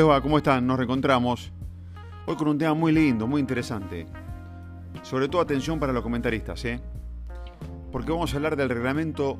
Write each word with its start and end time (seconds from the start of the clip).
¿Cómo 0.00 0.14
les? 0.14 0.22
¿Cómo 0.22 0.38
están? 0.38 0.66
Nos 0.66 0.78
reencontramos. 0.78 1.52
Hoy 2.24 2.34
con 2.36 2.48
un 2.48 2.56
tema 2.56 2.72
muy 2.72 2.90
lindo, 2.90 3.26
muy 3.26 3.38
interesante. 3.38 4.06
Sobre 5.02 5.28
todo 5.28 5.42
atención 5.42 5.78
para 5.78 5.92
los 5.92 6.02
comentaristas, 6.02 6.64
¿eh? 6.64 6.80
Porque 7.92 8.10
vamos 8.10 8.32
a 8.32 8.36
hablar 8.36 8.56
del 8.56 8.70
reglamento 8.70 9.38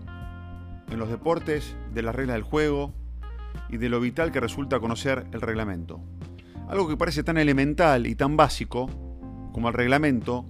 en 0.90 0.98
los 0.98 1.08
deportes, 1.08 1.74
de 1.94 2.02
las 2.02 2.14
reglas 2.14 2.34
del 2.34 2.42
juego 2.42 2.92
y 3.70 3.78
de 3.78 3.88
lo 3.88 4.00
vital 4.00 4.32
que 4.32 4.40
resulta 4.40 4.80
conocer 4.80 5.24
el 5.32 5.40
reglamento. 5.40 5.98
Algo 6.68 6.88
que 6.88 6.96
parece 6.98 7.22
tan 7.22 7.38
elemental 7.38 8.06
y 8.06 8.14
tan 8.14 8.36
básico 8.36 8.90
como 9.54 9.68
el 9.68 9.74
reglamento, 9.74 10.44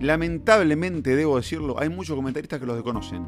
lamentablemente 0.00 1.14
debo 1.14 1.36
decirlo, 1.36 1.78
hay 1.78 1.88
muchos 1.88 2.16
comentaristas 2.16 2.58
que 2.58 2.66
los 2.66 2.74
desconocen. 2.74 3.24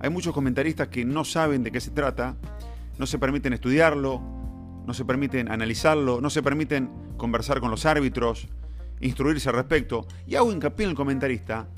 Hay 0.00 0.10
muchos 0.10 0.34
comentaristas 0.34 0.88
que 0.88 1.04
no 1.04 1.24
saben 1.24 1.62
de 1.62 1.70
qué 1.70 1.80
se 1.80 1.92
trata, 1.92 2.34
no 2.98 3.06
se 3.06 3.20
permiten 3.20 3.52
estudiarlo, 3.52 4.41
no 4.86 4.94
se 4.94 5.04
permiten 5.04 5.50
analizarlo, 5.50 6.20
no 6.20 6.30
se 6.30 6.42
permiten 6.42 6.90
conversar 7.16 7.60
con 7.60 7.70
los 7.70 7.86
árbitros, 7.86 8.48
instruirse 9.00 9.48
al 9.48 9.56
respecto. 9.56 10.06
Y 10.26 10.34
hago 10.34 10.52
hincapié 10.52 10.84
en 10.84 10.90
el 10.90 10.96
comentarista, 10.96 11.68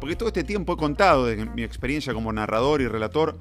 porque 0.00 0.16
todo 0.16 0.28
este 0.28 0.44
tiempo 0.44 0.74
he 0.74 0.76
contado 0.76 1.26
de 1.26 1.46
mi 1.46 1.62
experiencia 1.62 2.14
como 2.14 2.32
narrador 2.32 2.80
y 2.80 2.88
relator 2.88 3.38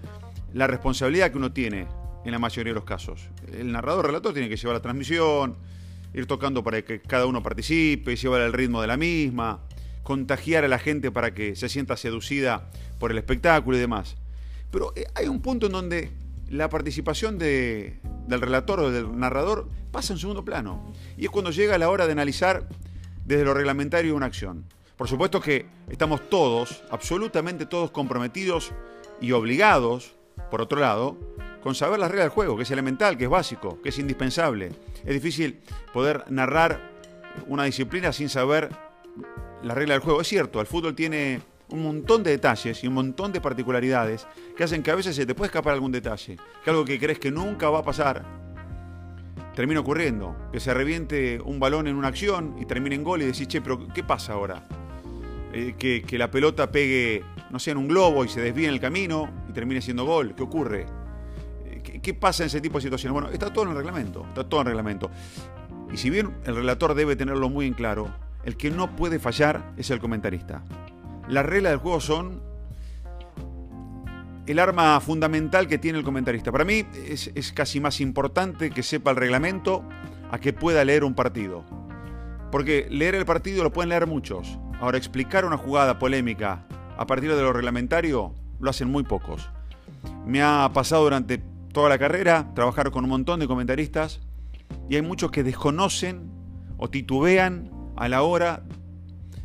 la 0.53 0.67
responsabilidad 0.67 1.31
que 1.31 1.37
uno 1.37 1.51
tiene 1.51 1.87
en 2.25 2.31
la 2.31 2.39
mayoría 2.39 2.71
de 2.71 2.75
los 2.75 2.85
casos. 2.85 3.29
El 3.51 3.71
narrador 3.71 4.07
relator 4.07 4.33
tiene 4.33 4.49
que 4.49 4.57
llevar 4.57 4.75
la 4.75 4.81
transmisión, 4.81 5.57
ir 6.13 6.25
tocando 6.25 6.63
para 6.63 6.81
que 6.81 7.01
cada 7.01 7.25
uno 7.25 7.41
participe, 7.43 8.15
llevar 8.15 8.41
el 8.41 8.53
ritmo 8.53 8.81
de 8.81 8.87
la 8.87 8.97
misma, 8.97 9.61
contagiar 10.03 10.65
a 10.65 10.67
la 10.67 10.79
gente 10.79 11.11
para 11.11 11.33
que 11.33 11.55
se 11.55 11.69
sienta 11.69 11.95
seducida 11.97 12.69
por 12.99 13.11
el 13.11 13.17
espectáculo 13.17 13.77
y 13.77 13.79
demás. 13.79 14.17
Pero 14.71 14.91
eh, 14.95 15.05
hay 15.15 15.27
un 15.27 15.41
punto 15.41 15.67
en 15.67 15.71
donde 15.71 16.11
la 16.49 16.69
participación 16.69 17.37
de, 17.37 17.99
del 18.27 18.41
relator 18.41 18.79
o 18.79 18.91
del 18.91 19.17
narrador 19.17 19.69
pasa 19.91 20.13
en 20.13 20.19
segundo 20.19 20.43
plano. 20.45 20.91
Y 21.17 21.25
es 21.25 21.31
cuando 21.31 21.51
llega 21.51 21.77
la 21.77 21.89
hora 21.89 22.05
de 22.05 22.13
analizar 22.13 22.67
desde 23.25 23.45
lo 23.45 23.53
reglamentario 23.53 24.15
una 24.15 24.25
acción. 24.25 24.65
Por 24.97 25.07
supuesto 25.07 25.39
que 25.39 25.65
estamos 25.89 26.29
todos, 26.29 26.83
absolutamente 26.91 27.65
todos 27.65 27.91
comprometidos 27.91 28.71
y 29.21 29.31
obligados, 29.31 30.15
por 30.51 30.61
otro 30.61 30.79
lado, 30.79 31.17
con 31.61 31.75
saber 31.75 31.99
las 31.99 32.09
reglas 32.09 32.25
del 32.25 32.33
juego, 32.33 32.57
que 32.57 32.63
es 32.63 32.71
elemental, 32.71 33.17
que 33.17 33.25
es 33.25 33.29
básico, 33.29 33.81
que 33.81 33.89
es 33.89 33.99
indispensable. 33.99 34.71
Es 35.05 35.13
difícil 35.13 35.59
poder 35.93 36.25
narrar 36.29 36.91
una 37.47 37.63
disciplina 37.63 38.11
sin 38.11 38.29
saber 38.29 38.69
las 39.63 39.77
reglas 39.77 39.95
del 39.95 40.03
juego. 40.03 40.21
Es 40.21 40.27
cierto, 40.27 40.61
el 40.61 40.67
fútbol 40.67 40.95
tiene 40.95 41.41
un 41.71 41.83
montón 41.83 42.23
de 42.23 42.31
detalles 42.31 42.83
y 42.83 42.87
un 42.87 42.93
montón 42.93 43.31
de 43.31 43.41
particularidades 43.41 44.27
que 44.55 44.63
hacen 44.63 44.83
que 44.83 44.91
a 44.91 44.95
veces 44.95 45.15
se 45.15 45.25
te 45.25 45.35
puede 45.35 45.47
escapar 45.47 45.73
algún 45.73 45.91
detalle, 45.91 46.37
que 46.63 46.69
algo 46.69 46.85
que 46.85 46.99
crees 46.99 47.19
que 47.19 47.31
nunca 47.31 47.69
va 47.69 47.79
a 47.79 47.83
pasar 47.83 48.23
termina 49.55 49.81
ocurriendo, 49.81 50.35
que 50.51 50.59
se 50.59 50.73
reviente 50.73 51.39
un 51.43 51.59
balón 51.59 51.87
en 51.87 51.95
una 51.95 52.07
acción 52.07 52.55
y 52.59 52.65
termine 52.65 52.95
en 52.95 53.03
gol 53.03 53.21
y 53.21 53.25
decís, 53.25 53.47
che, 53.47 53.61
pero 53.61 53.87
¿qué 53.93 54.03
pasa 54.03 54.33
ahora? 54.33 54.63
Eh, 55.51 55.75
que, 55.77 56.17
la 56.17 56.31
pelota 56.31 56.71
pegue, 56.71 57.23
no 57.49 57.59
sé, 57.59 57.71
en 57.71 57.77
un 57.77 57.87
globo 57.87 58.23
y 58.23 58.29
se 58.29 58.39
desvíe 58.39 58.65
en 58.65 58.73
el 58.73 58.79
camino 58.79 59.29
y 59.49 59.51
termine 59.51 59.81
siendo 59.81 60.05
gol, 60.05 60.33
¿qué 60.35 60.43
ocurre? 60.43 60.85
Eh, 61.65 61.81
¿Qué, 61.83 61.99
¿Qué 61.99 62.13
pasa 62.13 62.43
en 62.43 62.47
ese 62.47 62.61
tipo 62.61 62.77
de 62.77 62.83
situaciones? 62.83 63.13
Bueno, 63.13 63.29
está 63.29 63.51
todo 63.51 63.65
en 63.65 63.71
el 63.71 63.77
reglamento, 63.77 64.25
está 64.29 64.47
todo 64.47 64.61
en 64.61 64.67
el 64.67 64.71
reglamento. 64.71 65.11
Y 65.91 65.97
si 65.97 66.09
bien 66.09 66.31
el 66.45 66.55
relator 66.55 66.93
debe 66.93 67.15
tenerlo 67.15 67.49
muy 67.49 67.65
en 67.65 67.73
claro, 67.73 68.13
el 68.45 68.55
que 68.55 68.71
no 68.71 68.95
puede 68.95 69.19
fallar 69.19 69.73
es 69.75 69.89
el 69.89 69.99
comentarista. 69.99 70.63
Las 71.29 71.45
reglas 71.45 71.71
del 71.71 71.79
juego 71.79 72.01
son 72.01 72.41
el 74.47 74.57
arma 74.57 74.99
fundamental 74.99 75.67
que 75.67 75.77
tiene 75.77 75.99
el 75.99 76.03
comentarista. 76.03 76.51
Para 76.51 76.65
mí 76.65 76.83
es, 77.05 77.51
casi 77.53 77.79
más 77.79 78.01
importante 78.01 78.71
que 78.71 78.81
sepa 78.81 79.11
el 79.11 79.17
reglamento 79.17 79.83
a 80.31 80.39
que 80.39 80.53
pueda 80.53 80.83
leer 80.83 81.03
un 81.03 81.13
partido. 81.13 81.63
Porque 82.51 82.87
leer 82.89 83.13
el 83.13 83.25
partido 83.25 83.63
lo 83.63 83.71
pueden 83.71 83.89
leer 83.89 84.07
muchos. 84.07 84.57
Ahora, 84.81 84.97
explicar 84.97 85.45
una 85.45 85.57
jugada 85.57 85.99
polémica 85.99 86.65
a 86.97 87.05
partir 87.05 87.35
de 87.35 87.43
lo 87.43 87.53
reglamentario 87.53 88.33
lo 88.59 88.69
hacen 88.71 88.89
muy 88.89 89.03
pocos. 89.03 89.51
Me 90.25 90.41
ha 90.41 90.67
pasado 90.73 91.03
durante 91.03 91.37
toda 91.71 91.89
la 91.89 91.99
carrera 91.99 92.51
trabajar 92.55 92.89
con 92.89 93.03
un 93.03 93.11
montón 93.11 93.39
de 93.39 93.47
comentaristas 93.47 94.19
y 94.89 94.95
hay 94.95 95.03
muchos 95.03 95.29
que 95.29 95.43
desconocen 95.43 96.31
o 96.77 96.89
titubean 96.89 97.69
a 97.95 98.09
la 98.09 98.23
hora 98.23 98.63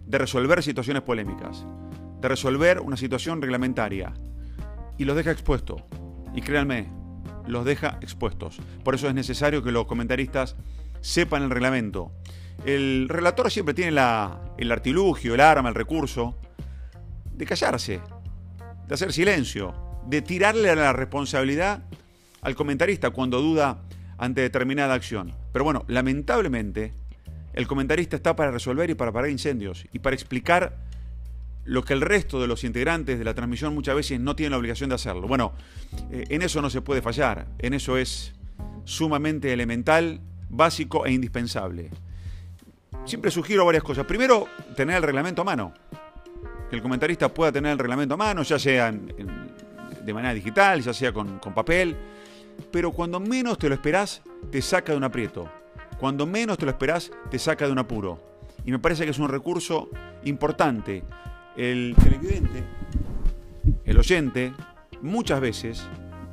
de 0.07 0.19
resolver 0.19 0.63
situaciones 0.63 1.03
polémicas, 1.03 1.65
de 2.21 2.29
resolver 2.29 2.81
una 2.81 2.97
situación 2.97 3.41
reglamentaria. 3.43 4.15
Y 4.97 5.05
los 5.05 5.17
deja 5.17 5.33
expuestos. 5.33 5.83
Y 6.35 6.41
créanme, 6.41 6.89
los 7.47 7.65
deja 7.65 7.99
expuestos. 8.01 8.61
Por 8.83 8.95
eso 8.95 9.09
es 9.09 9.15
necesario 9.15 9.63
que 9.63 9.73
los 9.73 9.87
comentaristas 9.87 10.57
sepan 11.01 11.43
el 11.43 11.51
reglamento. 11.51 12.13
El 12.65 13.09
relator 13.09 13.51
siempre 13.51 13.75
tiene 13.75 13.91
el 13.91 14.73
artilugio, 14.73 15.35
el 15.35 15.41
arma, 15.41 15.69
el 15.69 15.75
recurso 15.75 16.39
de 17.33 17.45
callarse, 17.45 18.01
de 18.87 18.95
hacer 18.95 19.13
silencio, 19.13 19.75
de 20.07 20.23
tirarle 20.23 20.75
la 20.77 20.93
responsabilidad 20.93 21.83
al 22.41 22.55
comentarista 22.55 23.11
cuando 23.11 23.41
duda 23.41 23.83
ante 24.19 24.43
determinada 24.43 24.95
acción. 24.95 25.35
Pero 25.53 25.65
bueno, 25.65 25.85
lamentablemente, 25.89 26.93
el 27.55 27.67
comentarista 27.67 28.17
está 28.17 28.37
para 28.37 28.51
resolver 28.51 28.91
y 28.91 28.95
para 28.95 29.13
parar 29.13 29.31
incendios 29.31 29.87
y 29.93 30.01
para 30.01 30.15
explicar 30.15 30.77
lo 31.65 31.83
que 31.83 31.95
el 31.95 32.03
resto 32.03 32.41
de 32.41 32.47
los 32.47 32.65
integrantes 32.65 33.19
de 33.19 33.25
la 33.25 33.35
transmisión 33.35 33.75
muchas 33.75 33.95
veces 33.95 34.21
no 34.21 34.37
tienen 34.37 34.53
la 34.53 34.59
obligación 34.59 34.91
de 34.91 34.97
hacerlo. 34.97 35.27
Bueno, 35.27 35.53
eh, 36.11 36.25
en 36.29 36.43
eso 36.43 36.61
no 36.61 36.69
se 36.69 36.83
puede 36.83 37.01
fallar, 37.01 37.47
en 37.59 37.73
eso 37.75 37.97
es 37.97 38.35
sumamente 38.85 39.53
elemental, 39.53 40.21
básico 40.51 41.07
e 41.07 41.13
indispensable. 41.13 41.91
Siempre 43.05 43.31
sugiero 43.31 43.65
varias 43.65 43.83
cosas. 43.83 44.07
Primero, 44.07 44.47
tener 44.77 44.97
el 44.97 45.03
reglamento 45.03 45.43
a 45.43 45.45
mano. 45.45 45.75
Que 46.71 46.77
el 46.77 46.83
comentarista 46.83 47.33
pueda 47.33 47.53
tener 47.53 47.73
el 47.73 47.79
reglamento 47.79 48.15
a 48.15 48.17
mano, 48.17 48.43
ya 48.43 48.59
sea 48.59 48.91
de 48.91 50.15
manera 50.15 50.35
digital, 50.35 50.81
ya 50.81 50.93
sea 50.93 51.13
con, 51.13 51.39
papel. 51.39 51.97
Pero 52.71 52.93
cuando 52.93 53.21
menos 53.21 53.59
te 53.59 53.69
lo 53.69 53.75
esperás, 53.75 54.23
te 54.51 54.63
saca 54.63 54.93
de 54.93 54.99
un 54.99 55.05
aprieto. 55.05 55.51
Cuando 55.99 56.27
menos 56.27 56.59
te 56.59 56.65
lo 56.65 56.71
esperás, 56.71 57.11
te 57.31 57.39
saca 57.39 57.67
de 57.67 57.73
un 57.73 57.79
apuro. 57.79 58.21
Y 58.65 58.71
me 58.71 58.79
parece 58.79 59.05
que 59.05 59.11
es 59.11 59.19
un 59.19 59.29
recurso 59.29 59.89
importante. 60.25 61.05
El 61.57 61.95
televidente, 62.03 62.65
el 63.85 63.99
oyente, 63.99 64.53
muchas 65.03 65.41
veces, 65.41 65.87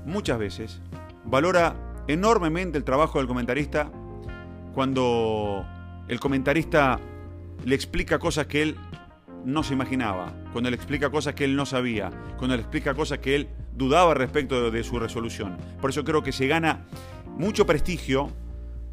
muchas 0.05 0.39
veces, 0.39 0.81
valora 1.25 1.75
enormemente 2.07 2.77
el 2.77 2.83
trabajo 2.83 3.19
del 3.19 3.27
comentarista 3.27 3.91
cuando 4.73 5.65
el 6.07 6.19
comentarista 6.19 6.99
le 7.65 7.75
explica 7.75 8.19
cosas 8.19 8.47
que 8.47 8.63
él 8.63 8.77
no 9.45 9.63
se 9.63 9.73
imaginaba, 9.73 10.33
cuando 10.51 10.69
le 10.69 10.75
explica 10.75 11.09
cosas 11.09 11.33
que 11.33 11.45
él 11.45 11.55
no 11.55 11.65
sabía, 11.65 12.09
cuando 12.37 12.55
le 12.55 12.61
explica 12.61 12.93
cosas 12.93 13.19
que 13.19 13.35
él 13.35 13.49
dudaba 13.73 14.13
respecto 14.13 14.69
de, 14.71 14.83
su 14.83 14.99
resolución. 14.99 15.57
Por 15.79 15.89
eso 15.89 16.03
creo 16.03 16.23
que 16.23 16.31
se 16.31 16.47
gana 16.47 16.85
mucho 17.37 17.65
prestigio 17.65 18.29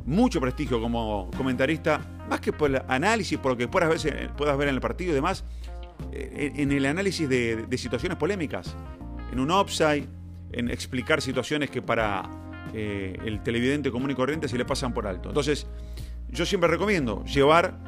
mucho 0.05 0.41
prestigio 0.41 0.81
como 0.81 1.31
comentarista, 1.37 2.01
más 2.29 2.41
que 2.41 2.53
por 2.53 2.71
el 2.71 2.83
análisis, 2.89 3.39
por 3.39 3.53
lo 3.53 3.57
que 3.57 3.69
puedas 3.69 4.05
ver, 4.05 4.69
en 4.69 4.75
el 4.75 4.81
partido 4.81 5.13
y 5.13 5.15
demás, 5.15 5.45
eh, 6.13 6.53
en 6.57 6.73
el 6.73 6.87
análisis 6.87 7.29
de, 7.29 7.67
situaciones 7.77 8.19
polémicas, 8.19 8.75
en 9.33 9.41
un 9.41 9.51
offside, 9.51 10.07
en 10.53 10.71
explicar 10.71 11.21
situaciones 11.21 11.71
que 11.71 11.83
para 11.83 12.23
eh, 12.73 13.19
el 13.25 13.43
televidente 13.43 13.91
común 13.91 14.11
y 14.11 14.15
corriente 14.15 14.49
se 14.49 14.57
le 14.57 14.65
pasan 14.65 14.95
por 14.95 15.07
alto. 15.07 15.29
Entonces, 15.29 15.67
yo 16.31 16.47
siempre 16.47 16.69
recomiendo 16.69 17.25
llevar 17.25 17.79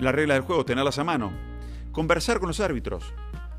las 0.00 0.14
reglas 0.14 0.36
del 0.36 0.44
juego, 0.44 0.64
tenerlas 0.64 0.98
a 0.98 1.04
mano, 1.04 1.32
conversar 1.92 2.38
con 2.38 2.48
los 2.48 2.60
árbitros. 2.60 3.12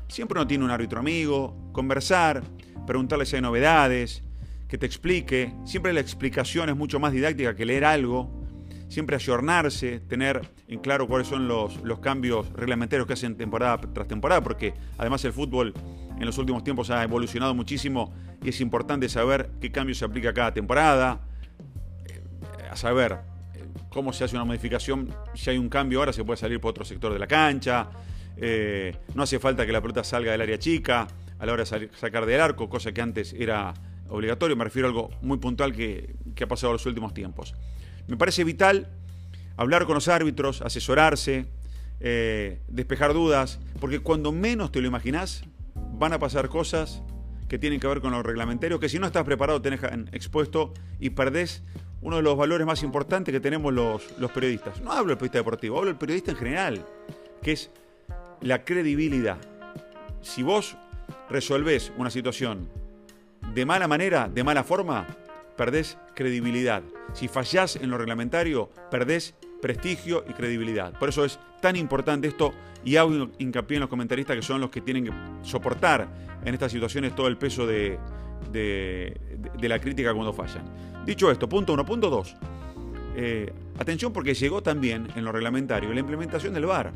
Siempre 0.08 0.38
uno 0.38 0.46
tiene 0.46 0.64
un 0.64 0.70
árbitro 0.70 1.00
amigo, 1.00 1.56
conversar, 1.72 2.42
preguntarle 2.86 3.26
si 3.26 3.36
hay 3.36 3.42
novedades, 3.42 4.22
que 4.74 4.78
te 4.78 4.86
explique. 4.86 5.54
Siempre 5.64 5.92
la 5.92 6.00
explicación 6.00 6.68
es 6.68 6.74
mucho 6.74 6.98
más 6.98 7.12
didáctica 7.12 7.54
que 7.54 7.64
leer 7.64 7.84
algo. 7.84 8.42
Siempre 8.88 9.14
ayornarse, 9.14 10.00
tener 10.00 10.50
en 10.66 10.80
claro 10.80 11.06
cuáles 11.06 11.28
son 11.28 11.46
los, 11.46 11.80
los 11.84 12.00
cambios 12.00 12.52
reglamentarios 12.54 13.06
que 13.06 13.12
hacen 13.12 13.36
temporada 13.36 13.80
tras 13.92 14.08
temporada, 14.08 14.42
porque 14.42 14.74
además 14.98 15.24
el 15.26 15.32
fútbol 15.32 15.74
en 16.18 16.26
los 16.26 16.38
últimos 16.38 16.64
tiempos 16.64 16.90
ha 16.90 17.04
evolucionado 17.04 17.54
muchísimo 17.54 18.12
y 18.42 18.48
es 18.48 18.60
importante 18.60 19.08
saber 19.08 19.52
qué 19.60 19.70
cambio 19.70 19.94
se 19.94 20.06
aplica 20.06 20.34
cada 20.34 20.52
temporada, 20.52 21.20
eh, 22.06 22.20
a 22.68 22.74
saber 22.74 23.20
eh, 23.54 23.68
cómo 23.90 24.12
se 24.12 24.24
hace 24.24 24.34
una 24.34 24.44
modificación, 24.44 25.14
si 25.34 25.50
hay 25.50 25.58
un 25.58 25.68
cambio 25.68 26.00
ahora 26.00 26.12
se 26.12 26.24
puede 26.24 26.36
salir 26.36 26.58
por 26.60 26.70
otro 26.70 26.84
sector 26.84 27.12
de 27.12 27.20
la 27.20 27.28
cancha, 27.28 27.90
eh, 28.36 28.96
no 29.14 29.22
hace 29.22 29.38
falta 29.38 29.64
que 29.64 29.70
la 29.70 29.80
pelota 29.80 30.02
salga 30.02 30.32
del 30.32 30.40
área 30.40 30.58
chica 30.58 31.06
a 31.38 31.46
la 31.46 31.52
hora 31.52 31.62
de 31.62 31.90
sacar 31.94 32.26
del 32.26 32.40
arco, 32.40 32.68
cosa 32.68 32.90
que 32.90 33.00
antes 33.00 33.34
era 33.34 33.72
obligatorio, 34.08 34.56
me 34.56 34.64
refiero 34.64 34.88
a 34.88 34.90
algo 34.90 35.10
muy 35.22 35.38
puntual 35.38 35.72
que, 35.72 36.14
ha 36.40 36.46
pasado 36.46 36.72
en 36.72 36.74
los 36.74 36.86
últimos 36.86 37.14
tiempos. 37.14 37.54
Me 38.06 38.16
parece 38.16 38.44
vital 38.44 38.88
hablar 39.56 39.86
con 39.86 39.94
los 39.94 40.08
árbitros, 40.08 40.62
asesorarse, 40.62 41.46
eh, 42.00 42.60
despejar 42.68 43.14
dudas, 43.14 43.60
porque 43.80 44.00
cuando 44.00 44.32
menos 44.32 44.72
te 44.72 44.80
lo 44.80 44.86
imaginás, 44.86 45.44
van 45.74 46.12
a 46.12 46.18
pasar 46.18 46.48
cosas 46.48 47.02
que 47.48 47.58
tienen 47.58 47.80
que 47.80 47.86
ver 47.86 48.00
con 48.00 48.12
los 48.12 48.24
reglamentarios, 48.24 48.80
que 48.80 48.88
si 48.88 48.98
no 48.98 49.06
estás 49.06 49.24
preparado 49.24 49.60
te 49.62 49.70
dejan 49.70 50.08
expuesto 50.12 50.72
y 50.98 51.10
perdés 51.10 51.62
uno 52.00 52.16
de 52.16 52.22
los 52.22 52.36
valores 52.36 52.66
más 52.66 52.82
importantes 52.82 53.32
que 53.32 53.40
tenemos 53.40 53.72
los, 53.72 54.18
los 54.18 54.30
periodistas. 54.30 54.80
No 54.80 54.92
hablo 54.92 55.08
del 55.08 55.16
periodista 55.16 55.38
deportivo, 55.38 55.78
hablo 55.78 55.88
del 55.88 55.98
periodista 55.98 56.32
en 56.32 56.36
general, 56.36 56.86
que 57.42 57.52
es 57.52 57.70
la 58.40 58.64
credibilidad. 58.64 59.38
Si 60.20 60.42
vos 60.42 60.76
resolvés 61.30 61.92
una 61.96 62.10
situación 62.10 62.68
de 63.54 63.64
mala 63.64 63.86
manera, 63.86 64.28
de 64.28 64.42
mala 64.42 64.64
forma, 64.64 65.06
perdés 65.56 65.96
credibilidad. 66.14 66.82
Si 67.12 67.28
fallás 67.28 67.76
en 67.76 67.90
lo 67.90 67.98
reglamentario, 67.98 68.70
perdés 68.90 69.34
prestigio 69.62 70.24
y 70.28 70.32
credibilidad. 70.32 70.92
Por 70.98 71.08
eso 71.08 71.24
es 71.24 71.38
tan 71.62 71.76
importante 71.76 72.28
esto 72.28 72.52
y 72.84 72.96
hago 72.96 73.30
hincapié 73.38 73.76
en 73.76 73.82
los 73.82 73.90
comentaristas 73.90 74.36
que 74.36 74.42
son 74.42 74.60
los 74.60 74.70
que 74.70 74.80
tienen 74.80 75.04
que 75.04 75.12
soportar 75.42 76.08
en 76.44 76.52
estas 76.52 76.72
situaciones 76.72 77.14
todo 77.14 77.28
el 77.28 77.38
peso 77.38 77.66
de, 77.66 77.98
la 79.62 79.78
crítica 79.78 80.12
cuando 80.12 80.32
fallan. 80.32 80.64
Dicho 81.06 81.30
esto, 81.30 81.48
punto 81.48 81.72
uno. 81.72 81.86
Punto 81.86 82.10
dos. 82.10 82.36
Eh, 83.16 83.52
atención 83.78 84.12
porque 84.12 84.34
llegó 84.34 84.62
también 84.62 85.06
en 85.14 85.24
lo 85.24 85.30
reglamentario 85.30 85.92
la 85.92 86.00
implementación 86.00 86.52
del 86.52 86.66
VAR. 86.66 86.92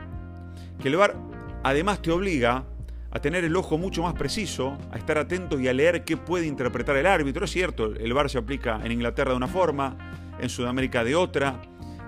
Que 0.83 0.89
el 0.89 0.97
VAR 0.97 1.15
además 1.63 2.03
te 2.03 2.11
obliga 2.11 2.65
a 3.11 3.21
tener 3.21 3.45
el 3.45 3.57
ojo 3.57 3.79
mucho 3.79 4.03
más 4.03 4.15
preciso, 4.15 4.77
a 4.93 4.99
estar 4.99 5.19
atento 5.19 5.59
y 5.59 5.69
a 5.69 5.73
leer 5.73 6.05
qué 6.05 6.17
puede 6.17 6.47
interpretar 6.47 6.97
el 6.97 7.07
árbitro. 7.07 7.45
Es 7.45 7.51
cierto, 7.51 7.95
el 7.95 8.13
VAR 8.13 8.29
se 8.29 8.39
aplica 8.39 8.81
en 8.85 8.93
Inglaterra 8.93 9.31
de 9.31 9.37
una 9.37 9.49
forma, 9.49 9.97
en 10.41 10.49
Sudamérica 10.49 11.05
de 11.05 11.17
otra, 11.17 11.61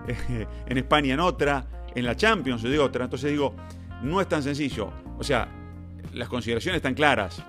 en 0.67 0.79
España 0.79 1.14
en 1.14 1.20
otra, 1.20 1.67
en 1.94 2.05
la 2.05 2.17
Champions 2.17 2.62
de 2.62 2.79
otra. 2.79 3.05
Entonces 3.05 3.31
digo, 3.31 3.55
no 4.02 4.20
es 4.20 4.29
tan 4.29 4.43
sencillo. 4.43 4.93
O 5.19 5.25
sea, 5.25 5.49
las 6.12 6.29
consideraciones 6.29 6.76
están 6.79 6.94
claras 6.94 7.43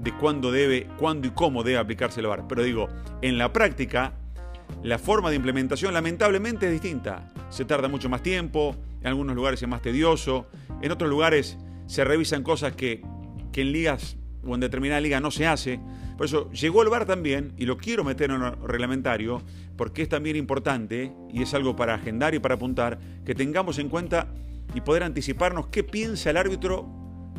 de 0.00 0.12
cuándo 0.16 0.50
debe, 0.50 0.88
cuándo 0.98 1.28
y 1.28 1.30
cómo 1.30 1.62
debe 1.62 1.78
aplicarse 1.78 2.20
el 2.20 2.26
VAR. 2.26 2.46
Pero 2.48 2.64
digo, 2.64 2.88
en 3.22 3.38
la 3.38 3.52
práctica, 3.52 4.12
la 4.82 4.98
forma 4.98 5.30
de 5.30 5.36
implementación 5.36 5.94
lamentablemente 5.94 6.66
es 6.66 6.72
distinta. 6.72 7.32
Se 7.50 7.64
tarda 7.64 7.88
mucho 7.88 8.08
más 8.08 8.22
tiempo, 8.22 8.76
en 9.00 9.06
algunos 9.06 9.36
lugares 9.36 9.62
es 9.62 9.68
más 9.68 9.82
tedioso, 9.82 10.46
en 10.82 10.90
otros 10.90 11.08
lugares 11.08 11.58
se 11.88 12.04
revisan 12.04 12.44
cosas 12.44 12.74
que, 12.74 13.02
en 13.54 13.72
ligas 13.72 14.16
o 14.44 14.54
en 14.54 14.60
determinada 14.60 15.00
liga 15.00 15.18
no 15.18 15.32
se 15.32 15.44
hace. 15.44 15.80
Por 16.16 16.26
eso 16.26 16.48
llegó 16.52 16.82
el 16.82 16.90
VAR 16.90 17.06
también, 17.06 17.54
y 17.56 17.66
lo 17.66 17.76
quiero 17.76 18.04
meter 18.04 18.30
en 18.30 18.40
el 18.40 18.52
reglamentario, 18.62 19.42
porque 19.76 20.02
es 20.02 20.08
también 20.08 20.36
importante, 20.36 21.12
y 21.32 21.42
es 21.42 21.54
algo 21.54 21.74
para 21.74 21.94
agendar 21.94 22.36
y 22.36 22.38
para 22.38 22.54
apuntar, 22.54 23.00
que 23.24 23.34
tengamos 23.34 23.80
en 23.80 23.88
cuenta 23.88 24.32
y 24.74 24.80
poder 24.80 25.02
anticiparnos 25.02 25.66
qué 25.68 25.82
piensa 25.82 26.30
el 26.30 26.36
árbitro 26.36 26.88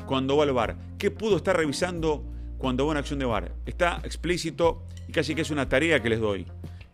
cuando 0.08 0.36
va 0.36 0.44
al 0.44 0.52
VAR, 0.52 0.76
qué 0.98 1.10
pudo 1.10 1.38
estar 1.38 1.56
revisando 1.56 2.26
cuando 2.58 2.86
va 2.86 2.90
a 2.90 2.92
una 2.92 3.00
acción 3.00 3.20
de 3.20 3.26
VAR. 3.26 3.54
Está 3.66 4.02
explícito 4.04 4.84
y 5.08 5.14
casi 5.14 5.36
que 5.36 5.44
es 5.44 5.52
una 5.52 5.70
tarea 5.70 6.02
que 6.02 6.10
les 6.10 6.20
doy, 6.20 6.46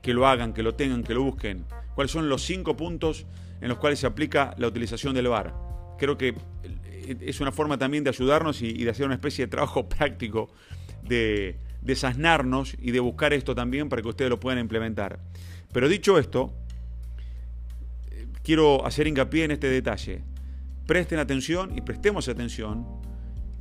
que 0.04 0.14
lo 0.14 0.28
hagan, 0.28 0.54
que 0.54 0.62
lo 0.62 0.76
tengan, 0.76 1.04
que 1.04 1.16
lo 1.16 1.24
busquen. 1.24 1.66
¿Cuáles 1.96 2.12
son 2.12 2.30
los 2.30 2.44
cinco 2.44 2.78
puntos 2.78 3.26
en 3.60 3.70
los 3.70 3.80
cuales 3.80 3.98
se 3.98 4.06
aplica 4.06 4.54
la 4.60 4.68
utilización 4.68 5.16
del 5.16 5.30
VAR? 5.30 5.56
Creo 5.98 6.16
que 6.16 6.36
es 7.22 7.40
una 7.42 7.52
forma 7.52 7.78
también 7.78 8.04
de 8.04 8.10
ayudarnos 8.10 8.62
y, 8.62 8.84
de 8.84 8.90
hacer 8.90 9.06
una 9.06 9.16
especie 9.16 9.46
de 9.46 9.52
trabajo 9.52 9.88
práctico, 9.90 10.50
de 11.04 11.58
desasnarnos 11.82 12.76
y 12.82 12.92
de 12.92 13.00
buscar 13.00 13.34
esto 13.34 13.54
también 13.54 13.90
para 13.90 14.02
que 14.02 14.08
ustedes 14.08 14.30
lo 14.30 14.40
puedan 14.40 14.60
implementar. 14.60 15.20
Pero 15.72 15.88
dicho 15.88 16.18
esto, 16.18 16.54
quiero 18.44 18.86
hacer 18.86 19.08
hincapié 19.08 19.44
en 19.44 19.52
este 19.52 19.70
detalle. 19.70 20.22
Presten 20.88 21.20
atención 21.20 21.78
y 21.78 21.82
prestemos 21.82 22.28
atención 22.28 22.86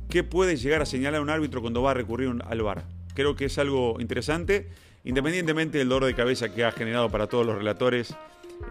qué 0.09 0.23
puede 0.23 0.55
llegar 0.57 0.81
a 0.81 0.85
señalar 0.85 1.21
un 1.21 1.29
árbitro 1.29 1.61
cuando 1.61 1.81
va 1.81 1.91
a 1.91 1.93
recurrir 1.93 2.31
al 2.45 2.61
VAR. 2.61 2.85
Creo 3.13 3.35
que 3.35 3.45
es 3.45 3.57
algo 3.57 3.97
interesante, 3.99 4.69
independientemente 5.03 5.77
del 5.77 5.89
dolor 5.89 6.05
de 6.05 6.15
cabeza 6.15 6.53
que 6.53 6.63
ha 6.63 6.71
generado 6.71 7.09
para 7.09 7.27
todos 7.27 7.45
los 7.45 7.57
relatores 7.57 8.15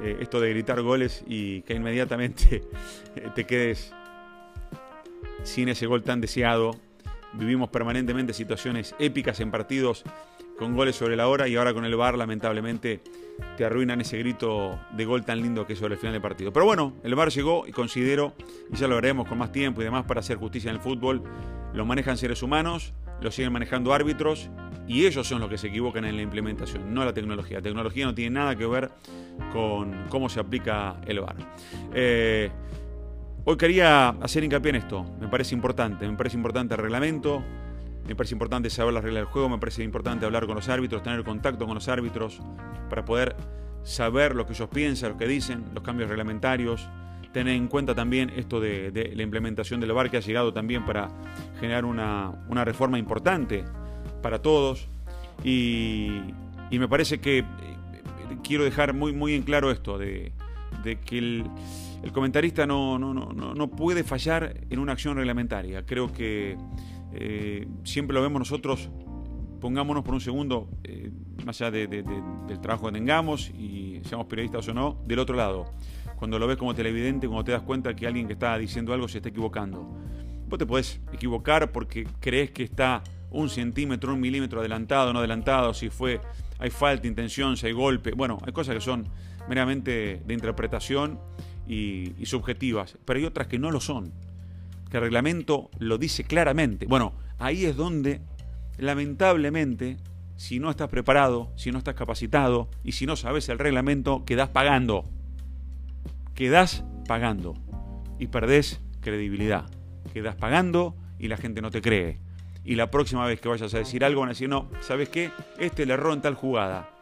eh, 0.03 0.19
esto 0.21 0.41
de 0.41 0.51
gritar 0.51 0.81
goles 0.83 1.23
y 1.27 1.63
que 1.63 1.75
inmediatamente 1.75 2.63
te 3.35 3.45
quedes 3.45 3.93
sin 5.45 5.69
ese 5.69 5.87
gol 5.87 6.03
tan 6.03 6.21
deseado. 6.21 6.77
Vivimos 7.35 7.69
permanentemente 7.71 8.33
situaciones 8.33 8.95
épicas 8.99 9.41
en 9.41 9.51
partidos 9.51 10.05
con 10.59 10.75
goles 10.77 10.97
sobre 10.97 11.17
la 11.17 11.29
hora 11.29 11.49
y 11.49 11.57
ahora 11.57 11.75
con 11.75 11.85
el 11.85 11.97
VAR 11.97 12.17
lamentablemente 12.17 13.01
te 13.57 13.65
arruinan 13.65 14.01
ese 14.01 14.19
grito 14.19 14.79
de 14.93 15.05
gol 15.05 15.25
tan 15.25 15.41
lindo 15.41 15.67
que 15.67 15.73
es 15.73 15.79
sobre 15.79 15.95
el 15.95 16.01
final 16.01 16.13
del 16.13 16.23
partido. 16.23 16.53
Pero 16.53 16.65
bueno, 16.65 16.95
el 17.03 17.15
VAR 17.15 17.31
llegó 17.31 17.67
y 17.67 17.73
considero, 17.73 18.35
y 18.73 18.77
ya 18.77 18.87
lo 18.87 18.95
veremos 18.97 19.29
con 19.29 19.39
más 19.39 19.51
tiempo 19.51 19.81
y 19.81 19.85
demás 19.85 20.05
para 20.05 20.21
hacer 20.21 20.37
justicia 20.37 20.71
en 20.71 20.77
el 20.77 20.83
fútbol, 20.83 21.23
lo 21.73 21.85
manejan 21.85 22.17
seres 22.17 22.43
humanos, 22.43 22.95
lo 23.21 23.31
siguen 23.33 23.53
manejando 23.53 23.93
árbitros 23.93 24.49
y 24.87 25.07
ellos 25.07 25.27
son 25.27 25.41
los 25.41 25.49
que 25.49 25.59
se 25.59 25.69
equivocan 25.69 26.05
en 26.05 26.17
la 26.17 26.23
implementación, 26.23 26.95
no 26.95 27.05
la 27.05 27.13
tecnología. 27.13 27.59
La 27.59 27.63
tecnología 27.63 28.07
no 28.07 28.15
tiene 28.15 28.31
nada 28.31 28.55
que 28.55 28.67
ver 28.67 28.91
con 29.53 30.07
cómo 30.09 30.29
se 30.29 30.39
aplica 30.39 31.01
el 31.07 31.21
VAR. 31.21 31.37
Eh, 31.95 32.51
Hoy 33.47 33.59
quería 33.59 34.09
hacer 34.09 34.43
hincapié 34.43 34.71
en 34.71 34.77
esto, 34.77 35.05
me 35.21 35.29
parece 35.29 35.55
importante, 35.55 36.09
me 36.09 36.17
parece 36.17 36.35
importante 36.35 36.75
el 36.77 36.81
reglamento, 36.81 37.45
me 38.09 38.17
parece 38.17 38.35
importante 38.35 38.71
saber 38.71 38.95
las 38.95 39.05
reglas 39.05 39.21
del 39.21 39.31
juego, 39.31 39.51
me 39.51 39.59
parece 39.59 39.85
importante 39.85 40.25
hablar 40.25 40.47
con 40.47 40.55
los 40.55 40.67
árbitros, 40.71 41.03
tener 41.03 41.23
contacto 41.25 41.67
con 41.67 41.75
los 41.75 41.87
árbitros 41.89 42.41
para 42.89 43.05
poder 43.05 43.37
saber 43.83 44.35
lo 44.35 44.47
que 44.47 44.55
ellos 44.55 44.71
piensan, 44.73 45.11
lo 45.11 45.19
que 45.19 45.27
dicen, 45.27 45.63
los 45.75 45.85
cambios 45.85 46.09
reglamentarios, 46.09 46.89
tener 47.35 47.55
en 47.55 47.69
cuenta 47.69 47.95
también 47.95 48.33
esto 48.35 48.61
de, 48.61 49.13
la 49.15 49.23
implementación 49.23 49.79
del 49.79 49.93
VAR 49.93 50.11
que 50.11 50.17
ha 50.17 50.21
llegado 50.21 50.55
también 50.55 50.87
para 50.87 51.11
generar 51.61 51.85
una, 51.85 52.65
reforma 52.65 52.99
importante 52.99 53.63
para 54.23 54.41
todos. 54.41 54.89
Y, 55.45 56.23
me 56.71 56.89
parece 56.89 57.21
que 57.21 57.39
eh, 57.39 57.45
quiero 58.43 58.65
dejar 58.65 58.95
muy, 58.95 59.13
muy 59.13 59.35
en 59.35 59.43
claro 59.43 59.71
esto 59.71 59.99
de, 59.99 60.33
de 60.83 60.99
que 60.99 61.19
el 61.19 61.45
el 62.05 62.13
comentarista 62.13 62.67
no, 62.67 62.99
no, 62.99 63.15
no, 63.15 63.33
no, 63.33 63.71
puede 63.71 64.05
fallar 64.05 64.61
en 64.69 64.79
una 64.79 64.93
acción 64.93 65.17
reglamentaria. 65.17 65.87
Creo 65.87 66.13
que 66.13 66.55
eh, 67.15 67.67
siempre 67.83 68.13
lo 68.13 68.21
vemos 68.21 68.41
nosotros, 68.41 68.91
pongámonos 69.59 70.05
por 70.05 70.13
un 70.13 70.21
segundo, 70.21 70.69
eh, 70.85 71.11
más 71.47 71.63
allá 71.63 71.71
del 71.71 72.61
trabajo 72.61 72.89
que 72.89 72.93
tengamos 72.93 73.49
y 73.49 74.03
seamos 74.05 74.27
periodistas 74.27 74.69
o 74.69 74.75
no, 74.75 75.03
del 75.07 75.19
otro 75.19 75.35
lado. 75.35 75.65
Cuando 76.17 76.39
lo 76.39 76.47
ves 76.47 76.59
como 76.59 76.75
televidente, 76.75 77.27
cuando 77.27 77.45
te 77.45 77.53
das 77.53 77.63
cuenta 77.63 77.97
que 77.97 78.07
alguien 78.07 78.27
que 78.27 78.35
está 78.35 78.59
diciendo 78.59 78.93
algo 78.93 79.09
se 79.09 79.19
está 79.19 79.31
equivocando. 79.31 79.89
Vos 80.47 80.59
te 80.59 80.67
podés 80.67 81.01
equivocar 81.11 81.73
porque 81.73 82.07
crees 82.21 82.51
que 82.51 82.65
está 82.65 83.03
un 83.31 83.49
centímetro, 83.49 84.13
un 84.13 84.21
milímetro 84.21 84.61
adelantado, 84.61 85.11
no 85.15 85.21
adelantado, 85.21 85.73
si 85.73 85.89
fue, 85.89 86.21
hay 86.59 86.69
falta, 86.69 87.07
intención, 87.07 87.57
si 87.57 87.67
hay 87.67 87.73
golpe. 87.73 88.13
Bueno, 88.13 88.39
hay 88.45 88.53
cosas 88.53 88.75
que 88.75 88.83
son 88.83 89.09
meramente 89.49 90.21
de 90.27 90.35
interpretación 90.35 91.19
y, 91.67 92.13
subjetivas, 92.25 92.99
pero 93.05 93.19
hay 93.19 93.25
otras 93.25 93.47
que 93.47 93.59
no 93.59 93.71
lo 93.71 93.81
son, 93.81 94.13
que 94.91 94.97
el 94.97 95.03
reglamento 95.05 95.71
lo 95.79 95.99
dice 95.99 96.25
claramente. 96.25 96.87
Bueno, 96.87 97.15
ahí 97.39 97.65
es 97.65 97.77
donde, 97.77 98.21
lamentablemente, 98.79 99.97
si 100.37 100.59
no 100.59 100.71
estás 100.71 100.89
preparado, 100.89 101.53
si 101.57 101.73
no 101.73 101.79
estás 101.79 101.95
capacitado 101.95 102.69
y 102.83 102.93
si 102.93 103.07
no 103.07 103.17
sabes 103.17 103.49
el 103.49 103.59
reglamento, 103.59 104.25
quedás 104.25 104.49
pagando. 104.49 105.05
Quedás 106.35 106.85
pagando 107.07 107.55
y 108.19 108.27
perdés 108.27 108.81
credibilidad. 109.01 109.67
Quedás 110.13 110.35
pagando 110.35 110.97
y 111.19 111.29
la 111.29 111.37
gente 111.37 111.63
no 111.63 111.71
te 111.71 111.81
cree. 111.81 112.19
Y 112.65 112.77
la 112.77 112.91
próxima 112.91 113.27
vez 113.27 113.41
que 113.41 113.49
vayas 113.49 113.73
a 113.75 113.79
decir 113.79 114.05
algo 114.05 114.21
van 114.21 114.31
a 114.31 114.33
decir, 114.33 114.49
no, 114.49 114.69
¿sabes 114.81 115.09
qué? 115.09 115.31
Este 115.59 115.87
le 115.87 115.95
erró 115.95 116.13
en 116.13 116.23
tal 116.23 116.35
jugada 116.35 116.94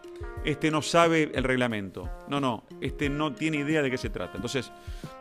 este 0.44 0.70
no 0.70 0.82
sabe 0.82 1.30
el 1.34 1.44
reglamento. 1.44 2.10
No, 2.28 2.40
no, 2.40 2.64
este 2.80 3.08
no 3.08 3.32
tiene 3.32 3.58
idea 3.58 3.82
de 3.82 3.90
qué 3.90 3.98
se 3.98 4.10
trata. 4.10 4.32
Entonces, 4.36 4.72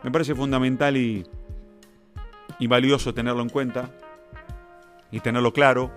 me 0.03 0.11
parece 0.11 0.35
fundamental 0.35 0.97
y, 0.97 1.25
valioso 2.67 3.13
tenerlo 3.13 3.41
en 3.41 3.49
cuenta 3.49 3.89
y 5.11 5.19
tenerlo 5.19 5.51
claro 5.51 5.91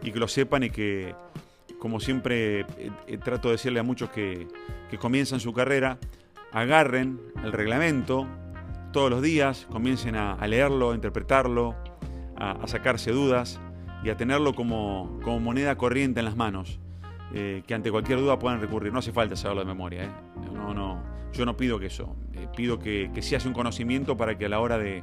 y 0.00 0.12
que 0.12 0.18
lo 0.18 0.28
sepan 0.28 0.62
y 0.62 0.70
que, 0.70 1.14
como 1.78 1.98
siempre 1.98 2.60
eh, 2.60 2.90
eh, 3.08 3.18
trato 3.18 3.48
de 3.48 3.52
decirle 3.54 3.80
a 3.80 3.82
muchos 3.82 4.10
que, 4.10 4.46
que 4.90 4.96
comienzan 4.96 5.40
su 5.40 5.52
carrera, 5.52 5.98
agarren 6.52 7.20
el 7.42 7.52
reglamento 7.52 8.28
todos 8.92 9.10
los 9.10 9.22
días, 9.22 9.66
comiencen 9.72 10.14
a, 10.14 10.46
leerlo, 10.46 10.92
a 10.92 10.94
interpretarlo, 10.94 11.74
a, 12.36 12.66
sacarse 12.68 13.10
dudas 13.10 13.60
y 14.04 14.10
a 14.10 14.16
tenerlo 14.16 14.54
como 14.54 15.20
moneda 15.40 15.76
corriente 15.76 16.20
en 16.20 16.26
las 16.26 16.36
manos. 16.36 16.78
Eh, 17.32 17.62
que 17.66 17.74
ante 17.74 17.90
cualquier 17.90 18.18
duda 18.18 18.38
puedan 18.38 18.60
recurrir. 18.60 18.92
No 18.92 18.98
hace 18.98 19.12
falta 19.12 19.36
saberlo 19.36 19.62
de 19.62 19.66
memoria. 19.66 20.04
¿eh? 20.04 20.10
No, 20.52 20.74
no, 20.74 21.02
yo 21.32 21.44
no 21.44 21.56
pido 21.56 21.78
que 21.78 21.86
eso. 21.86 22.16
Eh, 22.32 22.46
pido 22.56 22.78
que, 22.78 23.10
que 23.12 23.20
hace 23.36 23.48
un 23.48 23.54
conocimiento 23.54 24.16
para 24.16 24.38
que 24.38 24.46
a 24.46 24.48
la 24.48 24.60
hora 24.60 24.78
de, 24.78 25.02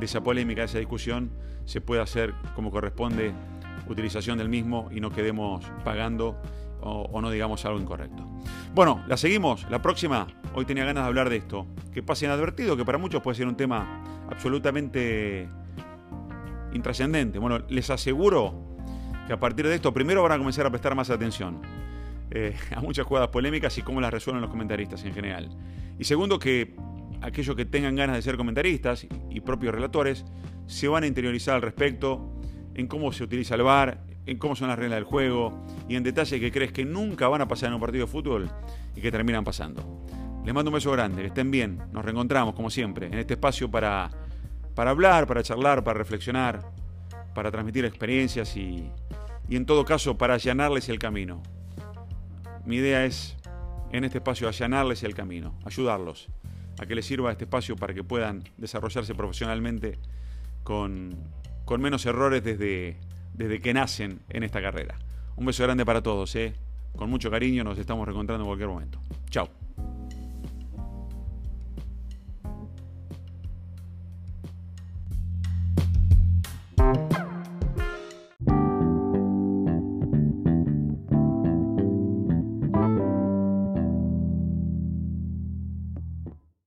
esa 0.00 0.22
polémica, 0.22 0.62
de 0.62 0.66
esa 0.66 0.78
discusión, 0.78 1.30
se 1.64 1.80
pueda 1.80 2.02
hacer 2.02 2.34
como 2.54 2.70
corresponde 2.70 3.32
utilización 3.88 4.38
del 4.38 4.48
mismo 4.48 4.88
y 4.90 5.00
no 5.00 5.10
quedemos 5.10 5.64
pagando 5.84 6.40
o, 6.80 7.20
no 7.20 7.30
digamos 7.30 7.64
algo 7.64 7.80
incorrecto. 7.80 8.24
Bueno, 8.74 9.02
la 9.08 9.16
seguimos. 9.16 9.68
La 9.70 9.82
próxima, 9.82 10.28
hoy 10.54 10.64
tenía 10.64 10.84
ganas 10.84 11.04
de 11.04 11.08
hablar 11.08 11.30
de 11.30 11.36
esto. 11.36 11.66
Que 11.92 12.02
pase 12.02 12.26
inadvertido, 12.26 12.76
que 12.76 12.84
para 12.84 12.98
muchos 12.98 13.22
puede 13.22 13.36
ser 13.36 13.48
un 13.48 13.56
tema 13.56 14.02
absolutamente 14.30 15.48
intrascendente. 16.72 17.38
Bueno, 17.38 17.64
les 17.68 17.90
aseguro 17.90 18.65
que 19.26 19.32
a 19.32 19.40
partir 19.40 19.66
de 19.66 19.74
esto 19.74 19.92
primero 19.92 20.22
van 20.22 20.32
a 20.32 20.38
comenzar 20.38 20.66
a 20.66 20.70
prestar 20.70 20.94
más 20.94 21.10
atención 21.10 21.60
eh, 22.30 22.56
a 22.74 22.80
muchas 22.80 23.06
jugadas 23.06 23.28
polémicas 23.28 23.76
y 23.78 23.82
cómo 23.82 24.00
las 24.00 24.12
resuelven 24.12 24.40
los 24.42 24.50
comentaristas 24.50 25.04
en 25.04 25.12
general. 25.12 25.50
Y 25.98 26.04
segundo, 26.04 26.38
que 26.38 26.74
aquellos 27.22 27.56
que 27.56 27.64
tengan 27.64 27.96
ganas 27.96 28.16
de 28.16 28.22
ser 28.22 28.36
comentaristas 28.36 29.06
y 29.30 29.40
propios 29.40 29.74
relatores 29.74 30.24
se 30.66 30.88
van 30.88 31.04
a 31.04 31.06
interiorizar 31.06 31.56
al 31.56 31.62
respecto 31.62 32.32
en 32.74 32.86
cómo 32.86 33.12
se 33.12 33.24
utiliza 33.24 33.54
el 33.54 33.62
VAR, 33.62 34.02
en 34.26 34.38
cómo 34.38 34.56
son 34.56 34.68
las 34.68 34.78
reglas 34.78 34.98
del 34.98 35.04
juego 35.04 35.64
y 35.88 35.96
en 35.96 36.02
detalles 36.02 36.40
que 36.40 36.52
crees 36.52 36.72
que 36.72 36.84
nunca 36.84 37.28
van 37.28 37.40
a 37.40 37.48
pasar 37.48 37.68
en 37.68 37.74
un 37.74 37.80
partido 37.80 38.06
de 38.06 38.12
fútbol 38.12 38.50
y 38.94 39.00
que 39.00 39.10
terminan 39.10 39.44
pasando. 39.44 40.04
Les 40.44 40.54
mando 40.54 40.70
un 40.70 40.74
beso 40.74 40.92
grande, 40.92 41.22
que 41.22 41.28
estén 41.28 41.50
bien, 41.50 41.78
nos 41.92 42.04
reencontramos 42.04 42.54
como 42.54 42.70
siempre 42.70 43.06
en 43.06 43.14
este 43.14 43.34
espacio 43.34 43.70
para, 43.70 44.10
para 44.74 44.90
hablar, 44.90 45.26
para 45.26 45.42
charlar, 45.42 45.82
para 45.82 45.98
reflexionar, 45.98 46.60
para 47.36 47.50
transmitir 47.50 47.84
experiencias 47.84 48.56
y, 48.56 48.90
y 49.46 49.56
en 49.56 49.66
todo 49.66 49.84
caso 49.84 50.16
para 50.16 50.34
allanarles 50.34 50.88
el 50.88 50.98
camino. 50.98 51.42
Mi 52.64 52.76
idea 52.76 53.04
es 53.04 53.36
en 53.92 54.04
este 54.04 54.18
espacio 54.18 54.48
allanarles 54.48 55.02
el 55.02 55.14
camino, 55.14 55.54
ayudarlos 55.66 56.28
a 56.80 56.86
que 56.86 56.94
les 56.94 57.04
sirva 57.04 57.30
este 57.30 57.44
espacio 57.44 57.76
para 57.76 57.92
que 57.92 58.02
puedan 58.02 58.42
desarrollarse 58.56 59.14
profesionalmente 59.14 59.98
con, 60.62 61.14
con 61.66 61.82
menos 61.82 62.06
errores 62.06 62.42
desde, 62.42 62.96
desde 63.34 63.60
que 63.60 63.74
nacen 63.74 64.22
en 64.30 64.42
esta 64.42 64.62
carrera. 64.62 64.96
Un 65.36 65.44
beso 65.44 65.62
grande 65.62 65.84
para 65.84 66.02
todos, 66.02 66.34
¿eh? 66.36 66.54
con 66.96 67.10
mucho 67.10 67.30
cariño, 67.30 67.64
nos 67.64 67.78
estamos 67.78 68.06
reencontrando 68.06 68.44
en 68.44 68.48
cualquier 68.48 68.70
momento. 68.70 68.98
Chao. 69.28 69.65